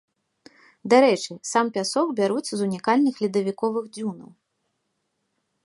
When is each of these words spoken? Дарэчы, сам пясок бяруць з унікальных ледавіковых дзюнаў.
Дарэчы, 0.93 1.33
сам 1.51 1.65
пясок 1.75 2.07
бяруць 2.21 2.45
з 2.51 2.57
унікальных 2.69 3.15
ледавіковых 3.25 3.85
дзюнаў. 3.99 4.29